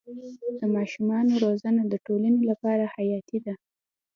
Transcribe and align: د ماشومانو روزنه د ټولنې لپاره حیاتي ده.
د 0.57 0.59
ماشومانو 0.75 1.33
روزنه 1.45 1.81
د 1.87 1.93
ټولنې 2.05 2.41
لپاره 2.49 2.83
حیاتي 2.95 3.39
ده. 3.45 3.53